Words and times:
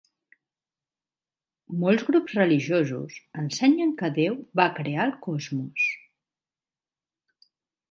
Molts 1.83 2.05
grups 2.07 2.33
religiosos 2.39 3.19
ensenyen 3.43 3.93
que 4.01 4.11
Déu 4.17 4.41
va 4.63 4.67
crear 4.81 5.07
el 5.11 5.15
cosmos. 5.29 5.87